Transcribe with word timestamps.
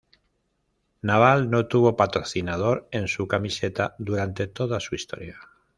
Naval 1.03 1.47
no 1.51 1.67
tuvo 1.67 1.95
patrocinador 1.95 2.87
en 2.89 3.07
su 3.07 3.27
camiseta 3.27 3.93
durante 3.99 4.47
toda 4.47 4.79
su 4.79 4.95
historia. 4.95 5.37